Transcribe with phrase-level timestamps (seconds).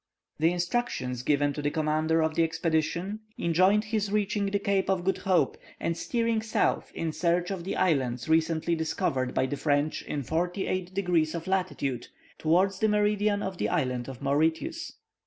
[0.39, 5.03] The instructions given to the commander of the expedition, enjoined his reaching the Cape of
[5.03, 10.01] Good Hope, and steering south in search of the islands recently discovered by the French,
[10.01, 12.07] in 48 degrees of latitude,
[12.39, 14.93] towards the meridian of the island of Mauritius.